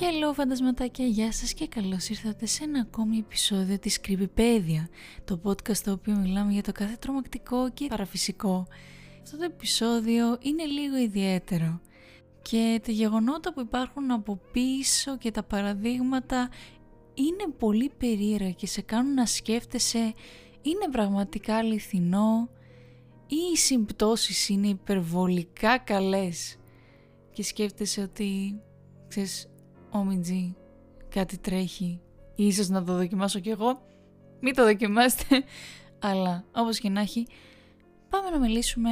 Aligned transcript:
Hello 0.00 0.34
φαντασματάκια, 0.34 1.06
γεια 1.06 1.32
σας 1.32 1.54
και 1.54 1.66
καλώς 1.66 2.08
ήρθατε 2.08 2.46
σε 2.46 2.64
ένα 2.64 2.80
ακόμη 2.80 3.16
επεισόδιο 3.16 3.78
της 3.78 4.00
Creepypedia 4.06 4.88
Το 5.24 5.40
podcast 5.44 5.76
το 5.76 5.92
οποίο 5.92 6.16
μιλάμε 6.16 6.52
για 6.52 6.62
το 6.62 6.72
κάθε 6.72 6.96
τρομακτικό 7.00 7.70
και 7.70 7.86
παραφυσικό. 7.86 8.66
Αυτό 9.22 9.36
το 9.36 9.44
επεισόδιο 9.44 10.38
είναι 10.40 10.64
λίγο 10.64 10.96
ιδιαίτερο 10.96 11.80
Και 12.42 12.80
τα 12.86 12.92
γεγονότα 12.92 13.52
που 13.52 13.60
υπάρχουν 13.60 14.10
από 14.10 14.40
πίσω 14.52 15.18
και 15.18 15.30
τα 15.30 15.42
παραδείγματα 15.42 16.48
είναι 17.14 17.52
πολύ 17.58 17.90
περίεργα 17.98 18.50
και 18.50 18.66
σε 18.66 18.80
κάνουν 18.80 19.14
να 19.14 19.26
σκέφτεσαι 19.26 20.12
είναι 20.62 20.88
πραγματικά 20.92 21.56
αληθινό 21.56 22.48
ή 23.26 23.36
οι 23.52 23.56
συμπτώσεις 23.56 24.48
είναι 24.48 24.68
υπερβολικά 24.68 25.78
καλές 25.78 26.56
και 27.32 27.42
σκέφτεσαι 27.42 28.00
ότι 28.00 28.60
ξέρεις 29.08 29.46
Όμιτζι, 29.94 30.56
κάτι 31.08 31.38
τρέχει. 31.38 32.00
Ίσως 32.34 32.68
να 32.68 32.84
το 32.84 32.96
δοκιμάσω 32.96 33.38
κι 33.38 33.48
εγώ. 33.48 33.82
Μην 34.40 34.54
το 34.54 34.64
δοκιμάστε. 34.64 35.44
Αλλά 36.08 36.44
όπως 36.54 36.78
και 36.78 36.88
να 36.88 37.00
έχει, 37.00 37.26
πάμε 38.08 38.30
να 38.30 38.38
μιλήσουμε 38.38 38.90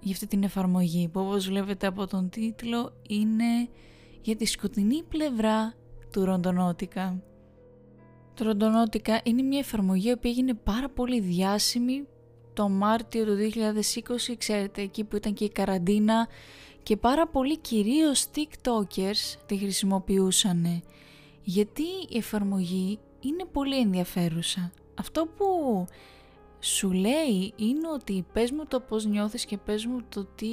για 0.00 0.12
αυτή 0.12 0.26
την 0.26 0.42
εφαρμογή 0.42 1.08
που 1.08 1.20
όπως 1.20 1.48
βλέπετε 1.48 1.86
από 1.86 2.06
τον 2.06 2.28
τίτλο 2.28 2.92
είναι 3.08 3.68
για 4.20 4.36
τη 4.36 4.44
σκοτεινή 4.44 5.02
πλευρά 5.02 5.74
του 6.12 6.24
Ροντονότικα. 6.24 7.22
Το 8.34 8.44
Ροντονότικα 8.44 9.20
είναι 9.24 9.42
μια 9.42 9.58
εφαρμογή 9.58 10.16
που 10.16 10.28
έγινε 10.28 10.54
πάρα 10.54 10.88
πολύ 10.88 11.20
διάσημη 11.20 12.06
το 12.52 12.68
Μάρτιο 12.68 13.24
του 13.24 13.36
2020, 14.30 14.34
ξέρετε, 14.38 14.82
εκεί 14.82 15.04
που 15.04 15.16
ήταν 15.16 15.34
και 15.34 15.44
η 15.44 15.50
καραντίνα 15.50 16.28
και 16.88 16.96
πάρα 16.96 17.26
πολλοί 17.26 17.58
κυρίως 17.58 18.26
TikTokers 18.34 19.36
τη 19.46 19.56
χρησιμοποιούσαν 19.56 20.82
γιατί 21.42 21.82
η 22.08 22.16
εφαρμογή 22.16 22.98
είναι 23.20 23.44
πολύ 23.52 23.78
ενδιαφέρουσα. 23.78 24.70
Αυτό 24.94 25.26
που 25.36 25.84
σου 26.60 26.92
λέει 26.92 27.52
είναι 27.56 27.88
ότι 27.94 28.26
πες 28.32 28.50
μου 28.50 28.64
το 28.66 28.80
πώς 28.80 29.04
νιώθεις 29.04 29.44
και 29.44 29.56
πες 29.58 29.86
μου 29.86 30.00
το 30.08 30.24
τι 30.24 30.48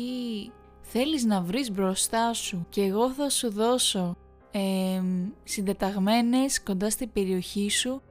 θέλεις 0.82 1.26
να 1.26 1.42
βρεις 1.42 1.72
μπροστά 1.72 2.34
σου 2.34 2.66
και 2.70 2.82
εγώ 2.82 3.12
θα 3.12 3.30
σου 3.30 3.52
δώσω 3.52 4.16
ε, 4.52 5.02
συντεταγμένες 5.44 6.64
κοντά 6.64 6.90
στην 6.90 7.12
περιοχή 7.12 7.70
σου 7.70 8.02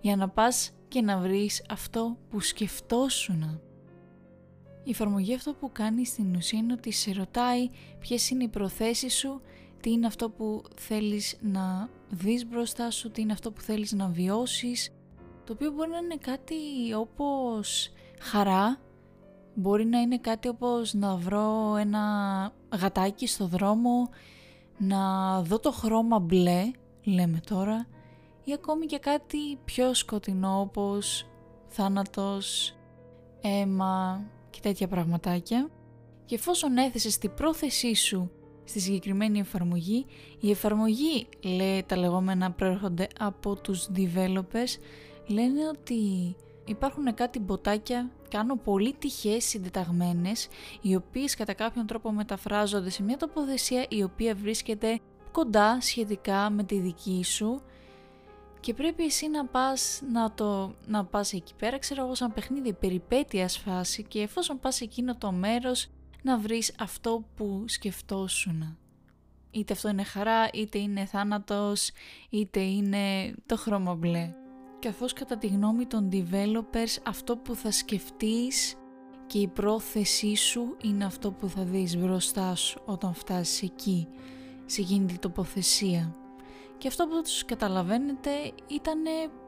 για 0.00 0.16
να 0.16 0.28
πας 0.28 0.70
και 0.88 1.00
να 1.00 1.18
βρεις 1.18 1.64
αυτό 1.70 2.16
που 2.30 2.40
σκεφτόσουνα. 2.40 3.60
Η 4.84 4.90
εφαρμογή 4.90 5.34
αυτό 5.34 5.54
που 5.54 5.70
κάνεις 5.72 6.08
στην 6.08 6.34
ουσία 6.34 6.58
είναι 6.58 6.72
ότι 6.72 6.92
σε 6.92 7.12
ρωτάει 7.12 7.70
ποιες 7.98 8.30
είναι 8.30 8.44
οι 8.44 8.48
προθέσεις 8.48 9.16
σου, 9.16 9.40
τι 9.80 9.90
είναι 9.90 10.06
αυτό 10.06 10.30
που 10.30 10.62
θέλεις 10.76 11.38
να 11.40 11.88
δεις 12.10 12.46
μπροστά 12.46 12.90
σου, 12.90 13.10
τι 13.10 13.20
είναι 13.20 13.32
αυτό 13.32 13.52
που 13.52 13.60
θέλεις 13.60 13.92
να 13.92 14.08
βιώσεις, 14.08 14.90
το 15.44 15.52
οποίο 15.52 15.70
μπορεί 15.70 15.90
να 15.90 15.98
είναι 15.98 16.16
κάτι 16.16 16.54
όπως 16.96 17.92
χαρά, 18.20 18.80
μπορεί 19.54 19.84
να 19.84 19.98
είναι 19.98 20.18
κάτι 20.18 20.48
όπως 20.48 20.94
να 20.94 21.16
βρω 21.16 21.76
ένα 21.76 22.02
γατάκι 22.80 23.26
στο 23.26 23.46
δρόμο, 23.46 24.08
να 24.78 25.42
δω 25.42 25.58
το 25.58 25.72
χρώμα 25.72 26.18
μπλε, 26.18 26.70
λέμε 27.04 27.40
τώρα, 27.46 27.86
ή 28.44 28.52
ακόμη 28.52 28.86
και 28.86 28.98
κάτι 28.98 29.58
πιο 29.64 29.94
σκοτεινό 29.94 30.60
όπως 30.60 31.26
θάνατος, 31.66 32.76
αίμα, 33.40 34.24
και 34.54 34.60
τέτοια 34.62 34.88
πραγματάκια. 34.88 35.70
Και 36.24 36.34
εφόσον 36.34 36.76
έθεσες 36.76 37.18
την 37.18 37.34
πρόθεσή 37.34 37.94
σου 37.94 38.30
στη 38.64 38.80
συγκεκριμένη 38.80 39.38
εφαρμογή, 39.38 40.06
η 40.40 40.50
εφαρμογή, 40.50 41.26
λέει 41.42 41.82
τα 41.86 41.96
λεγόμενα 41.96 42.50
προέρχονται 42.50 43.08
από 43.18 43.56
τους 43.56 43.88
developers, 43.96 44.78
λένε 45.26 45.68
ότι 45.68 46.34
υπάρχουν 46.64 47.14
κάτι 47.14 47.38
μποτάκια 47.38 48.10
κάνω 48.28 48.56
πολύ 48.56 48.94
τυχές 48.98 49.44
συντεταγμένες 49.44 50.48
οι 50.80 50.94
οποίες 50.94 51.34
κατά 51.34 51.54
κάποιον 51.54 51.86
τρόπο 51.86 52.12
μεταφράζονται 52.12 52.90
σε 52.90 53.02
μια 53.02 53.16
τοποθεσία 53.16 53.86
η 53.88 54.02
οποία 54.02 54.34
βρίσκεται 54.34 54.98
κοντά 55.32 55.80
σχετικά 55.80 56.50
με 56.50 56.64
τη 56.64 56.78
δική 56.78 57.24
σου 57.24 57.62
και 58.64 58.74
πρέπει 58.74 59.04
εσύ 59.04 59.28
να 59.28 59.46
πας, 59.46 60.02
να, 60.12 60.32
το, 60.32 60.74
να 60.86 61.04
πας 61.04 61.32
εκεί 61.32 61.54
πέρα, 61.54 61.78
ξέρω 61.78 62.04
εγώ 62.04 62.14
σαν 62.14 62.32
παιχνίδι 62.32 62.72
περιπέτειας 62.72 63.58
φάση 63.58 64.02
και 64.02 64.20
εφόσον 64.20 64.60
πας 64.60 64.80
εκείνο 64.80 65.16
το 65.16 65.32
μέρος 65.32 65.88
να 66.22 66.38
βρεις 66.38 66.74
αυτό 66.78 67.24
που 67.36 67.64
σκεφτόσουν. 67.66 68.78
Είτε 69.50 69.72
αυτό 69.72 69.88
είναι 69.88 70.02
χαρά, 70.02 70.48
είτε 70.52 70.78
είναι 70.78 71.04
θάνατος, 71.04 71.90
είτε 72.30 72.60
είναι 72.60 73.34
το 73.46 73.56
χρώμα 73.56 73.94
μπλε. 73.94 74.34
Καθώς 74.78 75.12
κατά 75.12 75.38
τη 75.38 75.46
γνώμη 75.46 75.86
των 75.86 76.08
developers 76.12 77.00
αυτό 77.06 77.36
που 77.36 77.54
θα 77.54 77.70
σκεφτείς 77.70 78.74
και 79.26 79.38
η 79.38 79.48
πρόθεσή 79.48 80.36
σου 80.36 80.76
είναι 80.82 81.04
αυτό 81.04 81.32
που 81.32 81.48
θα 81.48 81.64
δεις 81.64 81.96
μπροστά 81.96 82.54
σου 82.54 82.82
όταν 82.84 83.14
φτάσεις 83.14 83.62
εκεί, 83.62 84.08
σε 84.66 84.80
εκείνη 84.80 85.06
την 85.06 85.18
τοποθεσία. 85.18 86.23
Και 86.84 86.90
αυτό 86.90 87.06
που 87.06 87.22
τους 87.22 87.44
καταλαβαίνετε 87.44 88.30
ήταν 88.66 89.02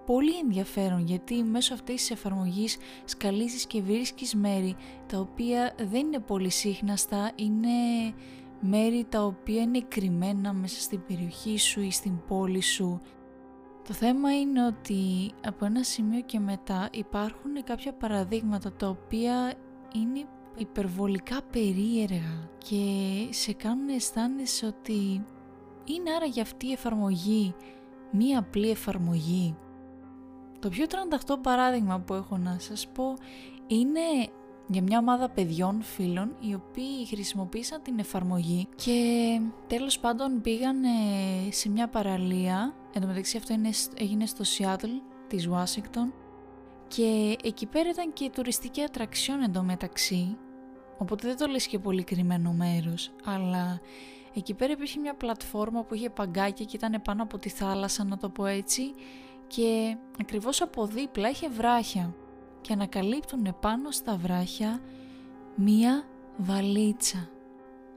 πολύ 0.06 0.38
ενδιαφέρον 0.38 1.06
γιατί 1.06 1.42
μέσω 1.42 1.74
αυτής 1.74 1.94
της 1.94 2.10
εφαρμογής 2.10 2.76
σκαλίζεις 3.04 3.66
και 3.66 3.82
βρίσκεις 3.82 4.34
μέρη 4.34 4.76
τα 5.06 5.19
οποία 5.19 5.74
δεν 5.76 6.06
είναι 6.06 6.19
πολύ 6.19 6.50
σύχναστα, 6.50 7.32
είναι 7.34 7.69
μέρη 8.60 9.06
τα 9.08 9.24
οποία 9.24 9.62
είναι 9.62 9.80
κρυμμένα 9.80 10.52
μέσα 10.52 10.80
στην 10.80 11.00
περιοχή 11.06 11.58
σου 11.58 11.80
ή 11.80 11.91
στην 11.91 12.20
πόλη 12.28 12.62
σου. 12.62 13.00
Το 13.86 13.92
θέμα 13.92 14.38
είναι 14.38 14.66
ότι 14.66 15.32
από 15.47 15.64
ένα 15.64 15.82
σημείο 15.82 16.20
και 16.20 16.38
μετά 16.38 16.88
υπάρχουν 16.92 17.64
κάποια 17.64 17.92
παραδείγματα 17.92 18.72
τα 18.72 18.88
οποία 18.88 19.54
είναι 19.94 20.24
υπερβολικά 20.56 21.42
περίεργα 21.42 22.50
και 22.58 22.86
σε 23.30 23.53
κάνουν 23.53 23.88
αισθάνεσαι 23.88 24.66
ότι 24.66 25.24
είναι 25.86 26.10
άρα 26.16 26.26
για 26.26 26.42
αυτή 26.42 26.66
η 26.66 26.72
εφαρμογή 26.72 27.54
μία 28.10 28.38
απλή 28.38 28.70
εφαρμογή. 28.70 29.56
Το 30.58 30.69
πιο 30.69 30.86
38 31.26 31.34
παράδειγμα 31.42 32.00
που 32.00 32.14
έχω 32.14 32.36
να 32.36 32.56
σας 32.58 32.88
πω 32.88 33.14
είναι 33.66 34.00
για 34.69 34.82
μια 34.82 34.98
ομάδα 34.98 35.28
παιδιών, 35.28 35.82
φίλων, 35.82 36.36
οι 36.41 36.54
οποίοι 36.54 37.06
χρησιμοποίησαν 37.06 37.82
την 37.82 37.98
εφαρμογή 37.98 38.69
και 38.74 39.41
τέλος 39.66 39.98
πάντων 39.98 40.41
πήγαν 40.41 40.76
σε 41.50 41.69
μια 41.69 41.88
παραλία, 41.88 42.74
εν 42.92 43.00
τω 43.00 43.06
μεταξύ 43.06 43.36
αυτό 43.36 43.53
είναι, 43.53 43.70
έγινε 43.97 44.26
στο 44.26 44.44
Seattle 44.58 45.03
της 45.28 45.48
Washington 45.48 46.12
και 46.88 47.36
εκεί 47.44 47.66
πέρα 47.66 47.88
ήταν 47.88 48.12
και 48.12 48.30
τουριστική 48.30 48.82
ατραξιόν 48.82 49.42
εν 49.42 49.53
τω 49.53 49.62
μεταξύ, 49.62 50.36
οπότε 50.98 51.28
δεν 51.28 51.36
το 51.36 51.47
λες 51.47 51.66
και 51.66 51.78
πολύ 51.78 52.04
κρυμμένο 52.04 52.53
μέρος, 52.53 53.12
αλλά 53.24 53.80
Εκεί 54.36 54.54
πέρα 54.54 54.72
υπήρχε 54.72 55.00
μια 55.00 55.14
πλατφόρμα 55.14 55.82
που 55.82 55.94
είχε 55.94 56.10
παγκάκια 56.10 56.64
και 56.64 56.76
ήταν 56.76 57.02
πάνω 57.02 57.22
από 57.22 57.38
τη 57.38 57.48
θάλασσα 57.48 58.04
να 58.04 58.16
το 58.16 58.28
πω 58.28 58.47
έτσι 58.47 58.82
και 59.47 59.97
ακριβώς 60.20 60.60
από 60.62 60.86
δίπλα 60.86 61.28
είχε 61.28 61.48
βράχια 61.48 62.14
και 62.60 62.72
ανακαλύπτουν 62.72 63.56
πάνω 63.60 63.91
στα 63.91 64.16
βράχια 64.16 64.80
μία 65.54 66.04
βαλίτσα. 66.36 67.28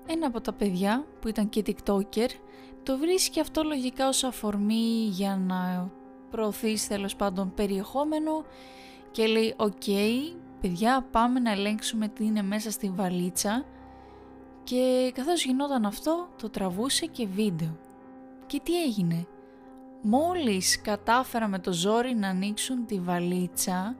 Ένα 0.05 0.27
από 0.27 0.41
τα 0.41 0.53
παιδιά 0.53 1.05
που 1.19 1.27
ήταν 1.27 1.49
και 1.49 1.63
tiktoker 1.65 2.29
το 2.83 2.97
βρίσκει 2.97 3.39
αυτό 3.39 3.63
λογικά 3.63 4.07
ως 4.07 4.23
αφορμή 4.23 5.07
για 5.11 5.37
να 5.37 5.89
προωθήσει 6.29 6.87
τέλος 6.87 7.15
πάντων 7.15 7.53
περιεχόμενο 7.53 8.45
και 9.11 9.25
λέει 9.25 9.53
«OK, 9.57 9.83
παιδιά 10.61 11.07
πάμε 11.11 11.39
να 11.39 11.51
ελέγξουμε 11.51 12.07
τι 12.07 12.25
είναι 12.25 12.41
μέσα 12.41 12.71
στη 12.71 12.89
βαλίτσα» 12.89 13.65
και 14.69 15.11
καθώς 15.13 15.45
γινόταν 15.45 15.85
αυτό 15.85 16.29
το 16.41 16.49
τραβούσε 16.49 17.05
και 17.05 17.27
βίντεο. 17.27 17.77
Και 18.45 18.59
τι 18.63 18.83
έγινε; 18.83 19.27
Μόλις 20.01 20.81
κατάφερα 20.81 21.47
με 21.47 21.59
το 21.59 21.73
ζόρι 21.73 22.15
να 22.15 22.27
ανοίξουν 22.27 22.85
τη 22.85 22.99
βαλίτσα 22.99 23.95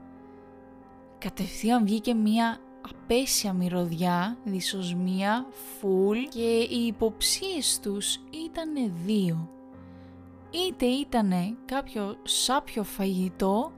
κατευθείαν 1.18 1.84
βγήκε 1.84 2.14
μία 2.14 2.58
απαίσια 2.80 3.52
μυρωδιά, 3.52 4.38
δυσοσμία, 4.44 5.46
φουλ 5.78 6.18
και 6.28 6.66
οι 6.70 6.86
υποψίες 6.86 7.80
τους 7.80 8.16
ήταν 8.46 8.92
δύο. 9.04 9.50
Είτε 10.50 10.86
ήταν 10.86 11.32
κάποιο 11.64 12.16
σάπιο 12.22 12.82
φαγητό 12.82 13.72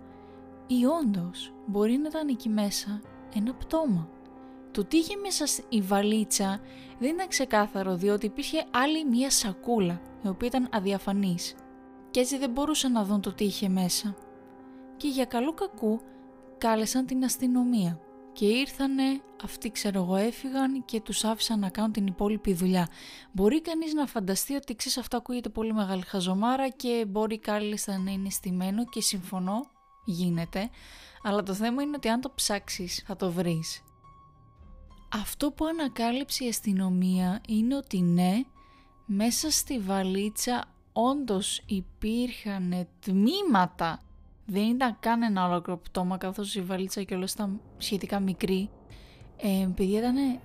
ή 0.66 0.84
όντως 0.84 1.52
μπορεί 1.66 1.96
να 1.96 2.08
ήταν 2.08 2.28
εκεί 2.28 2.48
μέσα 2.48 3.00
ένα 3.34 3.54
πτώμα. 3.54 4.08
Το 4.72 4.84
τι 4.84 4.96
είχε 4.96 5.16
μέσα 5.16 5.44
η 5.68 5.80
βαλίτσα 5.80 6.60
δεν 6.98 7.10
ήταν 7.14 7.28
ξεκάθαρο 7.28 7.96
διότι 7.96 8.26
υπήρχε 8.26 8.64
άλλη 8.70 9.04
μία 9.04 9.30
σακούλα 9.30 10.00
η 10.24 10.28
οποία 10.28 10.48
ήταν 10.48 10.68
αδιαφανής 10.72 11.54
και 12.10 12.20
έτσι 12.20 12.38
δεν 12.38 12.50
μπορούσαν 12.50 12.92
να 12.92 13.04
δουν 13.04 13.20
το 13.20 13.32
τι 13.32 13.44
είχε 13.44 13.68
μέσα. 13.68 14.14
Και 14.96 15.08
για 15.08 15.24
καλό 15.24 15.52
κακού 15.52 16.00
κάλεσαν 16.58 17.06
την 17.06 17.24
αστυνομία 17.24 18.00
και 18.32 18.46
ήρθανε, 18.46 19.02
αυτοί 19.42 19.70
ξέρω 19.70 20.02
εγώ 20.02 20.16
έφυγαν 20.16 20.84
και 20.84 21.00
τους 21.00 21.24
άφησαν 21.24 21.58
να 21.58 21.68
κάνουν 21.68 21.92
την 21.92 22.06
υπόλοιπη 22.06 22.54
δουλειά. 22.54 22.88
Μπορεί 23.32 23.60
κανείς 23.60 23.92
να 23.92 24.06
φανταστεί 24.06 24.54
ότι 24.54 24.74
ξέρεις 24.74 24.98
αυτό 24.98 25.16
ακούγεται 25.16 25.48
πολύ 25.48 25.72
μεγάλη 25.72 26.02
χαζομάρα 26.02 26.68
και 26.68 27.04
μπορεί 27.08 27.38
κάλλιστα 27.38 27.98
να 27.98 28.10
είναι 28.10 28.30
στημένο 28.30 28.84
και 28.84 29.00
συμφωνώ, 29.00 29.60
γίνεται, 30.04 30.70
αλλά 31.22 31.42
το 31.42 31.54
θέμα 31.54 31.82
είναι 31.82 31.96
ότι 31.96 32.08
αν 32.08 32.20
το 32.20 32.32
ψάξεις 32.34 33.02
θα 33.06 33.16
το 33.16 33.30
βρεις. 33.30 33.82
Αυτό 35.14 35.50
που 35.50 35.64
ανακάλυψε 35.64 36.44
η 36.44 36.48
αστυνομία 36.48 37.40
είναι 37.48 37.76
ότι 37.76 38.00
ναι, 38.00 38.42
μέσα 39.06 39.50
στη 39.50 39.78
βαλίτσα 39.78 40.64
όντως 40.92 41.62
υπήρχαν 41.66 42.88
τμήματα 43.00 44.00
δεν 44.46 44.68
ήταν 44.68 44.96
καν 45.00 45.22
ένα 45.22 45.46
ολόκληρο 45.46 45.78
πτώμα 45.78 46.16
καθώς 46.16 46.54
η 46.54 46.60
βαλίτσα 46.60 47.02
και 47.02 47.14
όλα 47.14 47.26
ήταν 47.32 47.60
σχετικά 47.78 48.20
μικρή. 48.20 48.70
Ε, 49.36 49.68
παιδιά 49.76 49.98
ήταν 49.98 50.40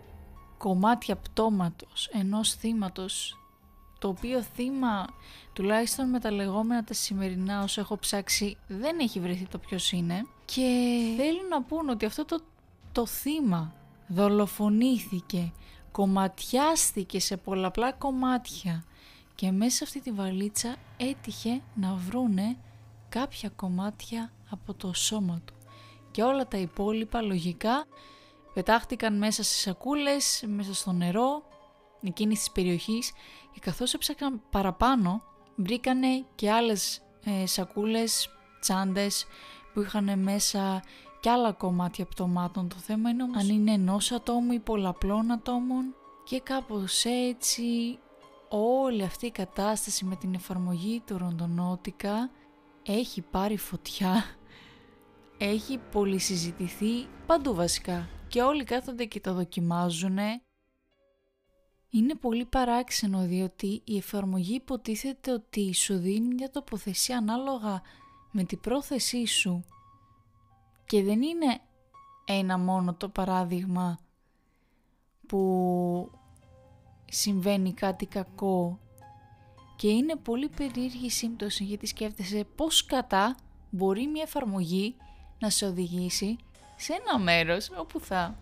κομμάτια 0.57 1.15
πτώματος 1.15 2.07
ενός 2.07 2.53
θύματος 2.53 3.39
το 3.99 4.07
οποίο 4.07 4.41
θύμα 4.41 5.05
τουλάχιστον 5.53 6.09
με 6.09 6.19
τα 6.19 6.31
λεγόμενα 6.31 6.83
τα 6.83 6.93
σημερινά 6.93 7.63
όσο 7.63 7.81
έχω 7.81 7.97
ψάξει 7.97 8.57
δεν 8.67 8.99
έχει 8.99 9.19
βρεθεί 9.19 9.47
το 9.47 9.57
ποιος 9.57 9.91
είναι 9.91 10.25
και 10.45 10.61
θέλουν 11.17 11.47
να 11.49 11.61
πούν 11.61 11.89
ότι 11.89 12.05
αυτό 12.05 12.25
το, 12.25 12.39
το 12.91 13.05
θύμα 13.05 13.73
δολοφονήθηκε, 14.07 15.51
κομματιάστηκε 15.91 17.19
σε 17.19 17.37
πολλαπλά 17.37 17.93
κομμάτια 17.93 18.83
και 19.35 19.51
μέσα 19.51 19.75
σε 19.75 19.83
αυτή 19.83 20.01
τη 20.01 20.11
βαλίτσα 20.11 20.75
έτυχε 20.97 21.61
να 21.75 21.93
βρούνε 21.93 22.57
κάποια 23.09 23.49
κομμάτια 23.49 24.31
από 24.49 24.73
το 24.73 24.93
σώμα 24.93 25.41
του. 25.45 25.53
Και 26.11 26.23
όλα 26.23 26.47
τα 26.47 26.57
υπόλοιπα 26.57 27.21
λογικά 27.21 27.85
πετάχτηκαν 28.53 29.17
μέσα 29.17 29.43
στις 29.43 29.59
σακούλες, 29.59 30.43
μέσα 30.47 30.73
στο 30.73 30.91
νερό 30.91 31.43
εκείνης 32.01 32.39
της 32.39 32.51
περιοχής 32.51 33.11
και 33.53 33.59
καθώς 33.59 33.93
έψαξαν 33.93 34.41
παραπάνω 34.49 35.21
βρήκανε 35.55 36.25
και 36.35 36.51
άλλες 36.51 37.01
ε, 37.23 37.45
σακούλες, 37.45 38.29
τσάντες 38.59 39.25
που 39.73 39.81
είχαν 39.81 40.19
μέσα 40.19 40.83
και 41.19 41.29
άλλα 41.29 41.51
κομμάτια 41.51 42.05
πτωμάτων. 42.05 42.67
Το 42.69 42.75
θέμα 42.75 43.09
είναι 43.09 43.23
όμως 43.23 43.43
αν 43.43 43.49
είναι 43.49 43.71
ενός 43.71 44.11
ατόμου 44.11 44.51
ή 44.51 44.59
πολλαπλών 44.59 45.31
ατόμων 45.31 45.95
και 46.23 46.39
κάπως 46.39 47.05
έτσι 47.05 47.99
όλη 48.49 49.03
αυτή 49.03 49.25
η 49.25 49.31
κατάσταση 49.31 50.05
με 50.05 50.15
την 50.15 50.33
εφαρμογή 50.33 51.01
του 51.05 51.17
ροντονότικα 51.17 52.29
έχει 52.83 53.21
πάρει 53.21 53.57
φωτιά, 53.57 54.23
έχει 55.37 55.77
πολυσυζητηθεί 55.91 57.07
παντού 57.25 57.53
βασικά 57.53 58.09
και 58.27 58.41
όλοι 58.41 58.63
κάθονται 58.63 59.05
και 59.05 59.19
το 59.19 59.33
δοκιμάζουν. 59.33 60.17
Είναι 61.89 62.15
πολύ 62.15 62.45
παράξενο 62.45 63.25
διότι 63.25 63.81
η 63.83 63.97
εφαρμογή 63.97 64.55
υποτίθεται 64.55 65.31
ότι 65.31 65.73
σου 65.73 65.97
δίνει 65.97 66.33
μια 66.33 66.49
τοποθεσία 66.49 67.17
ανάλογα 67.17 67.81
με 68.31 68.43
την 68.43 68.59
πρόθεσή 68.59 69.25
σου 69.25 69.65
και 70.87 71.03
δεν 71.03 71.21
είναι 71.21 71.59
ένα 72.25 72.57
μόνο 72.57 72.93
το 72.93 73.09
παράδειγμα 73.09 73.99
που 75.27 76.11
συμβαίνει 77.05 77.73
κάτι 77.73 78.05
κακό. 78.05 78.79
Και 79.75 79.87
είναι 79.87 80.15
πολύ 80.15 80.49
περίεργη 80.49 81.05
η 81.05 81.09
σύμπτωση 81.09 81.63
γιατί 81.63 81.85
σκέφτεσαι 81.85 82.47
πώς 82.55 82.85
κατά 82.85 83.35
μπορεί 83.69 84.07
μια 84.07 84.23
εφαρμογή 84.23 84.95
να 85.39 85.49
σε 85.49 85.65
οδηγήσει 85.65 86.35
σε 86.75 86.93
ένα 86.93 87.19
μέρος 87.19 87.71
όπου 87.77 87.99
θα 87.99 88.39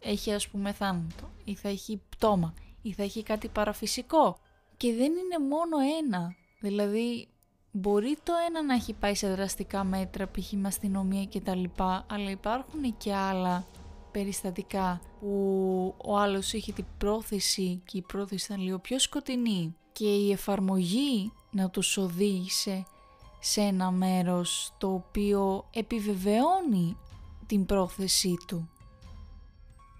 έχει 0.00 0.32
ας 0.32 0.48
πούμε 0.48 0.72
θάνατο 0.72 1.30
ή 1.44 1.54
θα 1.54 1.68
έχει 1.68 2.02
πτώμα 2.08 2.54
ή 2.82 2.92
θα 2.92 3.02
έχει 3.02 3.22
κάτι 3.22 3.48
παραφυσικό. 3.48 4.38
Και 4.76 4.92
δεν 4.92 5.12
είναι 5.12 5.48
μόνο 5.48 5.76
ένα. 6.02 6.34
Δηλαδή 6.60 7.28
μπορεί 7.78 8.16
το 8.22 8.32
ένα 8.48 8.62
να 8.62 8.74
έχει 8.74 8.92
πάει 8.92 9.14
σε 9.14 9.34
δραστικά 9.34 9.84
μέτρα 9.84 10.26
π.χ. 10.26 10.52
με 10.52 10.68
αστυνομία 10.68 11.24
και 11.24 11.40
τα 11.40 11.54
λοιπά 11.54 12.06
αλλά 12.10 12.30
υπάρχουν 12.30 12.96
και 12.96 13.14
άλλα 13.14 13.64
περιστατικά 14.10 15.00
που 15.20 15.94
ο 16.04 16.16
άλλος 16.16 16.52
είχε 16.52 16.72
την 16.72 16.84
πρόθεση 16.98 17.82
και 17.84 17.96
η 17.96 18.02
πρόθεση 18.02 18.52
ήταν 18.52 18.64
λίγο 18.64 18.78
πιο 18.78 18.98
σκοτεινή 18.98 19.74
και 19.92 20.08
η 20.08 20.32
εφαρμογή 20.32 21.32
να 21.50 21.70
τους 21.70 21.96
οδήγησε 21.96 22.86
σε 23.40 23.60
ένα 23.60 23.90
μέρος 23.90 24.72
το 24.78 24.92
οποίο 24.92 25.64
επιβεβαιώνει 25.74 26.96
την 27.46 27.66
πρόθεσή 27.66 28.36
του. 28.46 28.68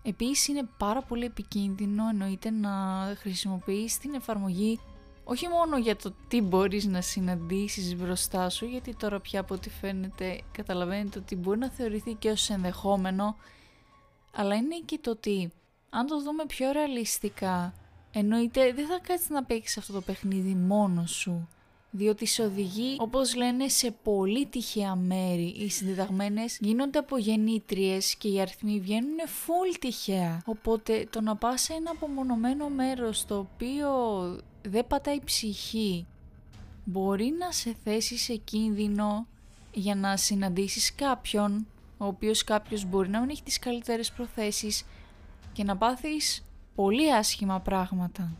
Επίσης 0.02 0.48
είναι 0.48 0.68
πάρα 0.78 1.02
πολύ 1.02 1.24
επικίνδυνο 1.24 2.08
εννοείται 2.08 2.50
να 2.50 2.70
χρησιμοποιείς 3.18 3.98
την 3.98 4.14
εφαρμογή 4.14 4.80
όχι 5.30 5.48
μόνο 5.48 5.78
για 5.78 5.96
το 5.96 6.12
τι 6.28 6.40
μπορείς 6.40 6.86
να 6.86 7.00
συναντήσεις 7.00 7.96
μπροστά 7.96 8.50
σου 8.50 8.66
γιατί 8.66 8.94
τώρα 8.94 9.20
πια 9.20 9.40
από 9.40 9.54
ό,τι 9.54 9.70
φαίνεται 9.70 10.40
καταλαβαίνετε 10.52 11.18
ότι 11.18 11.36
μπορεί 11.36 11.58
να 11.58 11.70
θεωρηθεί 11.70 12.14
και 12.14 12.30
ως 12.30 12.50
ενδεχόμενο 12.50 13.36
αλλά 14.34 14.54
είναι 14.54 14.80
και 14.84 14.98
το 15.02 15.10
ότι 15.10 15.52
αν 15.90 16.06
το 16.06 16.22
δούμε 16.22 16.46
πιο 16.46 16.72
ρεαλιστικά 16.72 17.72
Εννοείται 18.12 18.72
δεν 18.72 18.86
θα 18.86 18.98
κάτσεις 19.02 19.28
να 19.28 19.44
παίξεις 19.44 19.78
αυτό 19.78 19.92
το 19.92 20.00
παιχνίδι 20.00 20.54
μόνος 20.54 21.10
σου 21.10 21.48
διότι 21.90 22.26
σε 22.26 22.42
οδηγεί, 22.42 22.96
όπως 22.98 23.34
λένε, 23.34 23.68
σε 23.68 23.90
πολύ 24.02 24.46
τυχαία 24.46 24.94
μέρη. 24.94 25.54
Οι 25.58 25.70
συνδεδαγμένες 25.70 26.58
γίνονται 26.60 26.98
από 26.98 27.18
γεννήτριες 27.18 28.14
και 28.14 28.28
οι 28.28 28.40
αριθμοί 28.40 28.80
βγαίνουν 28.80 29.16
full 29.26 29.76
τυχαία. 29.80 30.42
Οπότε 30.44 31.06
το 31.10 31.20
να 31.20 31.36
πας 31.36 31.60
σε 31.62 31.72
ένα 31.72 31.90
απομονωμένο 31.90 32.68
μέρος 32.68 33.24
το 33.24 33.38
οποίο 33.38 33.90
δεν 34.62 34.86
πατάει 34.86 35.20
ψυχή 35.24 36.06
μπορεί 36.84 37.34
να 37.38 37.52
σε 37.52 37.76
θέσει 37.84 38.16
σε 38.18 38.34
κίνδυνο 38.34 39.26
για 39.72 39.94
να 39.94 40.16
συναντήσεις 40.16 40.94
κάποιον 40.94 41.66
ο 41.98 42.06
οποίος 42.06 42.44
κάποιος 42.44 42.84
μπορεί 42.84 43.08
να 43.08 43.20
μην 43.20 43.28
έχει 43.30 43.42
τις 43.42 43.58
καλύτερες 43.58 44.12
προθέσεις 44.12 44.84
και 45.52 45.64
να 45.64 45.76
πάθεις 45.76 46.44
πολύ 46.74 47.14
άσχημα 47.14 47.60
πράγματα. 47.60 48.32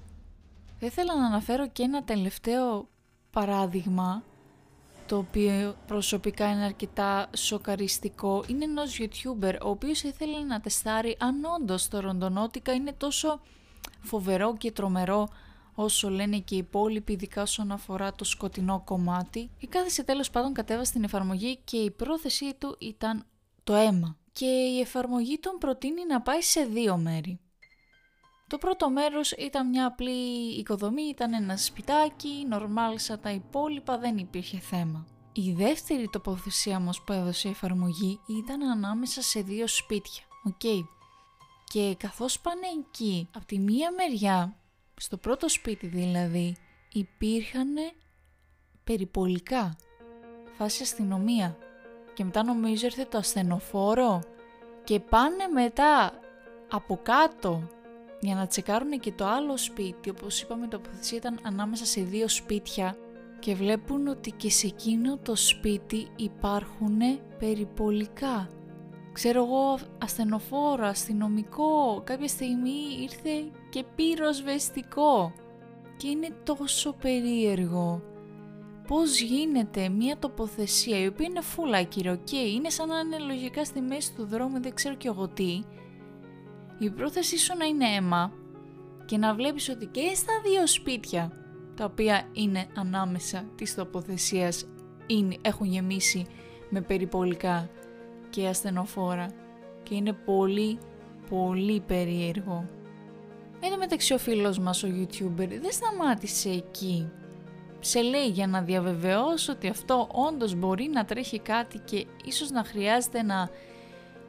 Θα 0.81 0.87
ήθελα 0.87 1.17
να 1.17 1.27
αναφέρω 1.27 1.69
και 1.69 1.83
ένα 1.83 2.05
τελευταίο 2.05 2.89
παράδειγμα 3.31 4.23
το 5.07 5.17
οποίο 5.17 5.77
προσωπικά 5.87 6.51
είναι 6.51 6.65
αρκετά 6.65 7.31
σοκαριστικό 7.37 8.45
είναι 8.47 8.65
ενός 8.65 9.01
YouTuber 9.01 9.55
ο 9.63 9.69
οποίος 9.69 10.03
ήθελε 10.03 10.39
να 10.39 10.61
τεστάρει 10.61 11.17
αν 11.21 11.45
όντως 11.45 11.89
το 11.89 12.01
ροντονότικα 12.01 12.73
είναι 12.73 12.93
τόσο 12.93 13.41
φοβερό 14.01 14.57
και 14.57 14.73
τρομερό 14.73 15.29
όσο 15.81 16.11
λένε 16.11 16.39
και 16.39 16.55
οι 16.55 16.59
υπόλοιποι 16.59 17.13
ειδικά 17.13 17.43
όσον 17.43 17.73
αφορά 17.73 18.15
το 18.15 18.25
σκοτεινό 18.25 18.83
κομμάτι 18.85 19.51
και 19.59 19.67
κάθεσε 19.67 20.03
τέλος 20.03 20.31
πάντων 20.31 20.53
κατέβασε 20.53 20.93
την 20.93 21.05
εφαρμογή 21.05 21.59
και 21.65 21.77
η 21.77 21.91
πρόθεσή 21.91 22.55
του 22.59 22.77
ήταν 22.79 23.27
το 23.65 23.75
αίμα 23.75 24.17
και 24.33 24.47
η 24.47 24.81
εφαρμογή 24.81 25.39
τον 25.39 25.59
προτείνει 25.59 26.07
να 26.07 26.21
πάει 26.21 26.43
σε 26.43 26.65
δύο 26.65 26.97
μέρη. 26.97 27.41
Το 28.47 28.59
πρώτο 28.59 28.91
μέρος 28.91 29.33
ήταν 29.33 29.69
μια 29.69 29.87
απλή 29.87 30.59
οικοδομή, 30.59 31.03
ήταν 31.03 31.33
ένα 31.33 31.57
σπιτάκι, 31.57 32.47
νορμάλ 32.49 32.99
σαν 32.99 33.21
τα 33.21 33.31
υπόλοιπα, 33.31 33.99
δεν 33.99 34.17
υπήρχε 34.17 34.59
θέμα. 34.59 35.07
Η 35.33 35.53
δεύτερη 35.53 36.09
τοποθεσία 36.13 36.77
όμως 36.77 37.03
που 37.03 37.13
έδωσε 37.13 37.49
η 37.49 37.51
εφαρμογή 37.51 38.21
ήταν 38.27 38.63
ανάμεσα 38.63 39.23
σε 39.23 39.41
δύο 39.41 39.67
σπίτια. 39.67 40.23
Οκ. 40.45 40.87
Και 41.65 41.95
καθώς 41.99 42.41
πάνε 42.41 42.67
εκεί, 42.79 43.29
από 43.35 43.47
τη 43.47 43.59
μία 43.59 43.93
μεριά, 43.93 44.58
στο 44.99 45.17
πρώτο 45.17 45.49
σπίτι 45.49 45.87
δηλαδή, 45.87 46.57
υπήρχαν 46.93 47.75
περιπολικά, 48.85 49.77
φάση 50.57 50.83
αστυνομία. 50.83 51.57
Και 52.15 52.25
μετά 52.25 52.43
νομίζω 52.43 52.87
ήρθε 52.87 53.05
το 53.05 53.19
ασθενοφόρο 53.19 54.23
και 54.85 55.01
πάνε 55.01 55.47
μετά 55.53 56.13
από 56.71 57.01
κάτω 57.03 57.69
για 58.21 58.35
να 58.35 58.47
τσεκάρουν 58.47 59.01
και 59.01 59.13
το 59.13 59.27
άλλο 59.27 59.57
σπίτι, 59.57 60.11
όπως 60.11 60.41
είπαμε 60.43 60.65
η 60.65 60.69
τοποθεσία 60.69 61.19
ήταν 61.19 61.39
ανάμεσα 61.43 61.85
σε 61.85 62.01
δύο 62.01 62.29
σπίτια 62.29 62.97
και 63.39 63.55
βλέπουν 63.55 64.07
ότι 64.07 64.31
και 64.31 64.51
σε 64.51 64.67
εκείνο 64.67 65.19
το 65.19 65.37
σπίτι 65.37 66.09
υπάρχουν 66.17 66.99
περιπολικά. 67.39 68.49
Ξέρω 69.13 69.45
εγώ 69.45 69.79
ασθενοφόρο, 69.99 70.87
αστυνομικό, 70.87 72.01
κάποια 72.05 72.29
στιγμή 72.29 72.99
ήρθε 73.01 73.51
και 73.71 73.85
πυροσβεστικό 73.95 75.33
και 75.97 76.09
είναι 76.09 76.29
τόσο 76.45 76.93
περίεργο. 76.93 78.03
Πώς 78.87 79.21
γίνεται 79.21 79.89
μια 79.89 80.19
τοποθεσία 80.19 80.99
η 80.99 81.07
οποία 81.07 81.27
είναι 81.27 81.41
φούλα 81.41 81.83
και 81.83 82.37
είναι 82.37 82.71
σαν 82.71 82.89
να 82.89 82.99
είναι 82.99 83.19
λογικά 83.19 83.65
στη 83.65 83.81
μέση 83.81 84.15
του 84.15 84.27
δρόμου, 84.27 84.63
δεν 84.63 84.75
ξέρω 84.75 84.95
κι 84.95 85.07
εγώ 85.07 85.29
τι, 85.29 85.63
η 86.79 86.91
πρόθεσή 86.91 87.39
σου 87.39 87.57
να 87.57 87.65
είναι 87.65 87.85
αίμα 87.95 88.33
και 89.05 89.17
να 89.17 89.35
βλέπεις 89.35 89.69
ότι 89.69 89.87
και 89.87 90.15
στα 90.15 90.33
δύο 90.45 90.67
σπίτια 90.67 91.33
τα 91.77 91.85
οποία 91.85 92.29
είναι 92.33 92.67
ανάμεσα 92.75 93.45
της 93.55 93.75
τοποθεσίας 93.75 94.69
είναι, 95.07 95.37
έχουν 95.43 95.67
γεμίσει 95.67 96.27
με 96.71 96.81
περιπολικά 96.81 97.71
και 98.31 98.47
ασθενοφόρα 98.47 99.27
και 99.83 99.95
είναι 99.95 100.13
πολύ 100.13 100.79
πολύ 101.31 101.81
περίεργο. 101.81 102.69
Εν 103.61 103.71
τω 103.71 103.79
μεταξύ 103.79 104.15
ο 104.15 104.19
φίλος 104.19 104.59
μας 104.59 104.83
ο 104.83 104.89
YouTuber 104.89 105.49
δεν 105.49 105.73
σταμάτησε 105.73 106.51
εκεί. 106.51 107.11
Σε 107.81 108.03
λέει 108.03 108.27
για 108.27 108.47
να 108.47 108.63
διαβεβαιώσω 108.63 109.53
ότι 109.53 109.69
αυτό 109.69 110.09
όντως 110.13 110.55
μπορεί 110.55 110.91
να 110.93 111.05
τρέχει 111.05 111.39
κάτι 111.39 111.79
και 111.79 112.07
ίσως 112.25 112.51
να 112.51 112.65
χρειάζεται 112.65 113.23
να, 113.23 113.51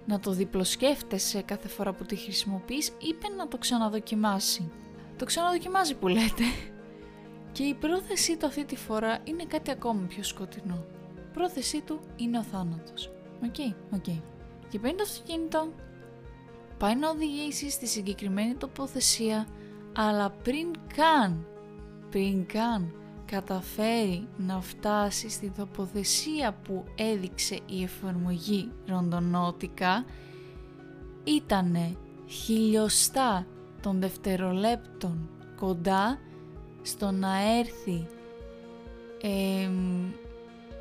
να 0.06 0.20
το 0.20 0.32
διπλοσκέφτεσαι 0.32 1.42
κάθε 1.42 1.68
φορά 1.68 1.94
που 1.94 2.06
τη 2.06 2.16
χρησιμοποιείς, 2.16 2.88
είπε 2.88 3.28
να 3.38 3.48
το 3.48 3.58
ξαναδοκιμάσει. 3.58 4.72
Το 5.18 5.26
ξαναδοκιμάζει 5.26 5.96
που 5.96 6.08
λέτε. 6.08 6.44
Και 7.52 7.64
η 7.64 7.74
πρόθεσή 7.74 8.38
του 8.38 8.46
αυτή 8.46 8.66
τη 8.66 8.76
φορά 8.76 9.20
είναι 9.24 9.44
κάτι 9.44 9.72
ακόμη 9.72 10.06
πιο 10.06 10.24
σκοτεινό. 10.24 10.86
Η 11.16 11.34
πρόθεσή 11.34 11.82
του 11.82 12.00
είναι 12.16 12.38
ο 12.38 12.44
θάνατος. 12.44 13.12
OK, 13.46 13.54
okay, 13.58 13.76
OK. 13.94 14.04
Okay. 14.08 14.22
Και 14.70 14.80
παίρνει 14.80 14.98
το 14.98 15.04
αυτοκίνητο, 15.04 15.74
πάει 16.80 16.96
να 16.96 17.10
οδηγήσει 17.10 17.70
στη 17.70 17.88
συγκεκριμένη 17.88 18.54
τοποθεσία, 18.56 19.48
αλλά 19.96 20.30
πριν 20.30 20.68
καν, 20.96 21.48
πριν 22.10 22.46
καν 22.46 22.94
καταφέρει 23.26 24.28
να 24.38 24.62
φτάσει 24.62 25.30
στη 25.30 25.52
τοποθεσία 25.58 26.56
που 26.64 26.84
έδειξε 26.96 27.60
η 27.66 27.84
εφαρμογή 27.84 28.72
Randonautica, 28.88 30.06
ήτανε 31.24 31.96
χιλιοστά 32.28 33.46
των 33.82 34.00
δευτερολέπτων 34.00 35.30
κοντά 35.56 36.20
στο 36.82 37.12
να 37.12 37.58
έρθει 37.58 38.08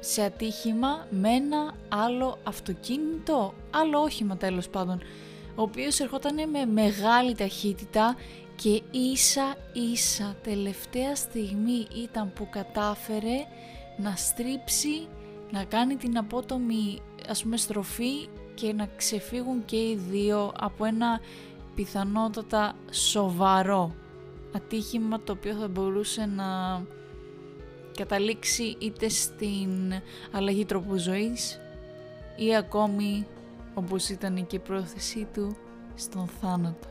σε 0.00 0.22
ατύχημα 0.22 1.06
με 1.10 1.28
ένα 1.28 1.74
άλλο 1.88 2.38
αυτοκίνητο, 2.44 3.54
άλλο 3.70 3.98
όχημα 4.00 4.36
τέλος 4.36 4.68
πάντων, 4.68 5.00
ο 5.58 5.62
οποίος 5.62 6.00
ερχόταν 6.00 6.50
με 6.50 6.66
μεγάλη 6.66 7.34
ταχύτητα 7.34 8.16
και 8.56 8.82
ίσα 8.90 9.56
ίσα 9.92 10.36
τελευταία 10.42 11.16
στιγμή 11.16 11.86
ήταν 12.04 12.32
που 12.32 12.48
κατάφερε 12.50 13.36
να 13.96 14.16
στρίψει, 14.16 15.06
να 15.50 15.64
κάνει 15.64 15.96
την 15.96 16.18
απότομη 16.18 16.98
ας 17.28 17.42
πούμε 17.42 17.56
στροφή 17.56 18.28
και 18.54 18.72
να 18.72 18.88
ξεφύγουν 18.96 19.64
και 19.64 19.76
οι 19.76 19.98
δύο 20.10 20.52
από 20.60 20.84
ένα 20.84 21.20
πιθανότατα 21.74 22.74
σοβαρό 22.90 23.94
ατύχημα 24.54 25.20
το 25.20 25.32
οποίο 25.32 25.54
θα 25.54 25.68
μπορούσε 25.68 26.26
να 26.26 26.82
καταλήξει 27.96 28.76
είτε 28.78 29.08
στην 29.08 29.92
αλλαγή 30.32 30.64
τρόπου 30.64 30.96
ζωής 30.96 31.60
ή 32.36 32.56
ακόμη 32.56 33.26
όπως 33.78 34.08
ήταν 34.08 34.46
και 34.46 34.56
η 34.56 34.58
πρόθεσή 34.58 35.28
του 35.34 35.56
στον 35.94 36.26
θάνατο. 36.40 36.88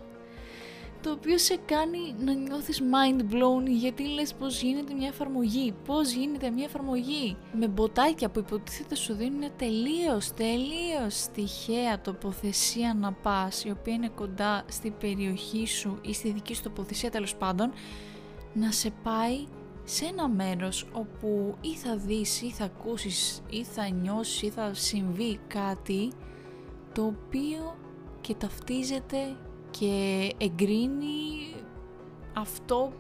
Το 1.02 1.12
οποίο 1.12 1.38
σε 1.38 1.58
κάνει 1.66 2.16
να 2.20 2.34
νιώθεις 2.34 2.82
mind 2.82 3.34
blown 3.34 3.68
γιατί 3.68 4.04
λες 4.08 4.34
πως 4.34 4.62
γίνεται 4.62 4.94
μια 4.94 5.08
εφαρμογή, 5.08 5.74
πως 5.86 6.12
γίνεται 6.12 6.50
μια 6.50 6.64
εφαρμογή. 6.66 7.38
Με 7.54 7.68
μποτάκια 7.68 8.30
που 8.30 8.40
υποτίθεται 8.40 8.96
σου 8.96 9.14
δίνουν 9.14 9.50
τελείως, 9.58 10.34
τελείως 10.34 11.28
τυχαία 11.34 12.02
τοποθεσία 12.02 12.94
να 12.94 13.12
πας 13.12 13.64
η 13.64 13.70
οποία 13.70 13.94
είναι 13.94 14.10
κοντά 14.16 14.64
στη 14.70 14.92
περιοχή 14.92 15.68
σου 15.68 16.00
ή 16.02 16.14
στη 16.14 16.32
δική 16.32 16.56
σου 16.56 16.64
τοποθεσία 16.64 17.12
τέλος 17.12 17.36
πάντων 17.36 17.72
να 18.54 18.72
σε 18.72 18.92
πάει 19.04 19.46
σε 19.84 20.06
ένα 20.06 20.28
μέρος 20.28 20.88
όπου 20.92 21.56
ή 21.62 21.76
θα 21.76 21.98
δεις 21.98 22.42
ή 22.42 22.52
θα 22.52 22.66
ακούσεις 22.66 23.42
ή 23.50 23.64
θα 23.64 23.90
νιώσεις 23.90 24.42
ή 24.42 24.50
θα 24.50 24.74
συμβεί 24.74 25.40
κάτι 25.48 26.12
το 26.98 27.04
οποίο 27.04 27.76
και 28.22 28.34
ταυτίζεται 28.34 29.36
και 29.72 30.34
εγκρίνει 30.38 31.56
αυτό 32.34 32.92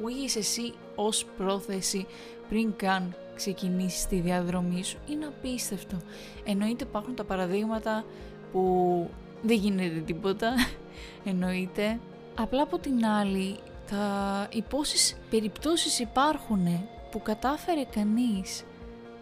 που 0.00 0.08
είχες 0.08 0.36
εσύ 0.36 0.72
ως 0.94 1.24
πρόθεση 1.36 2.06
πριν 2.48 2.76
καν 2.76 3.16
ξεκινήσεις 3.34 4.06
τη 4.06 4.20
διαδρομή 4.20 4.84
σου 4.84 4.98
είναι 5.10 5.26
απίστευτο. 5.26 5.96
Εννοείται 6.44 6.84
υπάρχουν 6.84 7.14
τα 7.14 7.24
παραδείγματα 7.24 8.04
που 8.52 9.10
δεν 9.42 9.56
γίνεται 9.56 10.00
τίποτα, 10.00 10.54
εννοείται. 11.30 12.00
Απλά 12.34 12.62
από 12.62 12.78
την 12.78 13.04
άλλη, 13.06 13.56
τα 13.90 14.48
υπόσεις 14.52 15.16
περιπτώσεις 15.30 15.98
υπάρχουν 15.98 16.88
που 17.10 17.22
κατάφερε 17.22 17.84
κανείς 17.84 18.64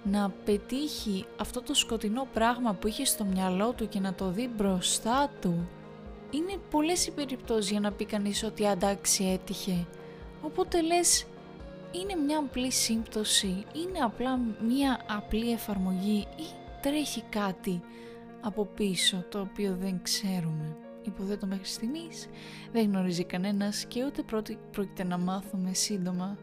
να 0.04 0.30
πετύχει 0.44 1.24
αυτό 1.40 1.62
το 1.62 1.74
σκοτεινό 1.74 2.28
πράγμα 2.32 2.74
που 2.74 2.86
είχε 2.86 3.04
στο 3.04 3.24
μυαλό 3.24 3.72
του 3.72 3.88
και 3.88 4.00
να 4.00 4.14
το 4.14 4.30
δει 4.30 4.50
μπροστά 4.56 5.30
του 5.40 5.68
είναι 6.30 6.56
πολλές 6.70 7.06
οι 7.06 7.10
περιπτώσεις 7.10 7.70
για 7.70 7.80
να 7.80 7.92
πει 7.92 8.04
κανείς 8.04 8.42
ότι 8.42 8.66
αντάξει 8.66 9.24
έτυχε. 9.24 9.86
Οπότε 10.42 10.82
λες, 10.82 11.26
είναι 11.92 12.22
μια 12.24 12.38
απλή 12.38 12.72
σύμπτωση, 12.72 13.64
είναι 13.74 13.98
απλά 13.98 14.40
μια 14.68 15.00
απλή 15.08 15.52
εφαρμογή 15.52 16.26
ή 16.36 16.44
τρέχει 16.82 17.22
κάτι 17.28 17.80
από 18.40 18.64
πίσω 18.64 19.24
το 19.28 19.40
οποίο 19.40 19.76
δεν 19.80 20.02
ξέρουμε. 20.02 20.76
Υποθέτω 21.02 21.46
μέχρι 21.46 21.66
στιγμής 21.66 22.28
δεν 22.72 22.84
γνωρίζει 22.84 23.24
κανένας 23.24 23.84
και 23.84 24.04
ούτε 24.04 24.22
πρώτη 24.22 24.58
πρόκειται 24.70 25.04
να 25.04 25.18
μάθουμε 25.18 25.74
σύντομα 25.74 26.38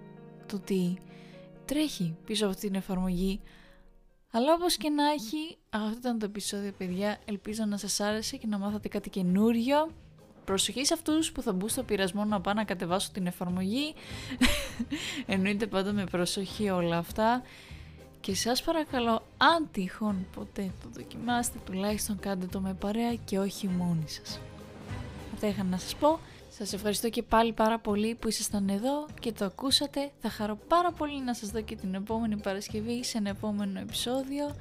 το 0.45 0.59
τι 0.59 0.93
τρέχει 1.73 2.15
πίσω 2.25 2.45
από 2.45 2.55
την 2.55 2.75
εφαρμογή 2.75 3.41
αλλά 4.31 4.53
όπως 4.53 4.77
και 4.77 4.89
να 4.89 5.11
έχει, 5.11 5.57
αυτό 5.69 5.97
ήταν 5.97 6.19
το 6.19 6.25
επεισόδιο 6.25 6.71
παιδιά, 6.77 7.19
ελπίζω 7.25 7.65
να 7.65 7.77
σας 7.77 7.99
άρεσε 7.99 8.37
και 8.37 8.47
να 8.47 8.57
μάθατε 8.57 8.87
κάτι 8.87 9.09
καινούριο. 9.09 9.91
Προσοχή 10.45 10.85
σε 10.85 10.93
αυτούς 10.93 11.31
που 11.31 11.41
θα 11.41 11.53
μπουν 11.53 11.69
στο 11.69 11.83
πειρασμό 11.83 12.25
να 12.25 12.41
πάνε 12.41 12.59
να 12.59 12.65
κατεβάσω 12.65 13.09
την 13.13 13.27
εφαρμογή. 13.27 13.93
Εννοείται 15.25 15.67
πάντα 15.67 15.91
με 15.91 16.03
προσοχή 16.03 16.69
όλα 16.69 16.97
αυτά. 16.97 17.41
Και 18.19 18.35
σας 18.35 18.63
παρακαλώ, 18.63 19.23
αν 19.37 19.69
τυχόν 19.71 20.27
ποτέ 20.35 20.71
το 20.83 20.89
δοκιμάστε, 20.93 21.57
τουλάχιστον 21.65 22.19
κάντε 22.19 22.45
το 22.45 22.59
με 22.59 22.73
παρέα 22.73 23.15
και 23.15 23.39
όχι 23.39 23.67
μόνοι 23.67 24.07
σας. 24.07 24.39
Αυτά 25.33 25.47
είχα 25.47 25.63
να 25.63 25.77
σας 25.77 25.95
πω. 25.95 26.19
Σας 26.61 26.73
ευχαριστώ 26.73 27.09
και 27.09 27.23
πάλι 27.23 27.53
πάρα 27.53 27.79
πολύ 27.79 28.15
που 28.15 28.27
ήσασταν 28.27 28.69
εδώ 28.69 29.05
και 29.19 29.31
το 29.31 29.45
ακούσατε. 29.45 30.11
Θα 30.21 30.29
χαρώ 30.29 30.57
πάρα 30.67 30.91
πολύ 30.91 31.21
να 31.21 31.33
σας 31.33 31.49
δω 31.49 31.61
και 31.61 31.75
την 31.75 31.93
επόμενη 31.93 32.37
Παρασκευή 32.37 33.03
σε 33.03 33.17
ένα 33.17 33.29
επόμενο 33.29 33.79
επεισόδιο. 33.79 34.55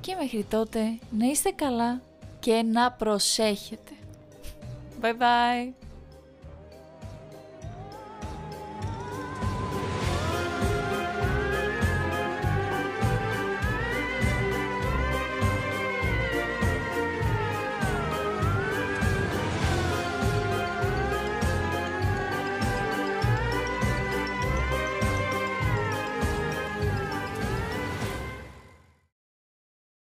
Και 0.00 0.14
μέχρι 0.20 0.46
τότε 0.50 0.98
να 1.18 1.26
είστε 1.26 1.50
καλά 1.50 2.00
και 2.40 2.62
να 2.72 2.92
προσέχετε. 2.92 3.92
Bye 5.00 5.12
bye! 5.12 5.72